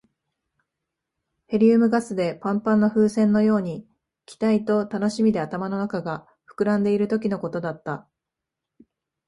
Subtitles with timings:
[1.45, 3.87] ヘリウムガスでパンパンの風船のように、
[4.25, 6.25] 期待と楽しみで頭の中が
[6.57, 8.09] 膨らんでいるときのことだった。